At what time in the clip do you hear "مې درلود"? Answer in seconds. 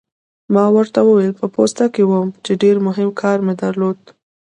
3.45-3.99